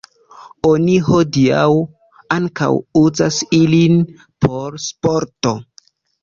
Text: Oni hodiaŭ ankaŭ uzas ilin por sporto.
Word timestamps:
Oni 0.67 0.93
hodiaŭ 1.09 1.65
ankaŭ 2.37 2.69
uzas 3.03 3.37
ilin 3.59 4.01
por 4.47 4.81
sporto. 4.87 5.55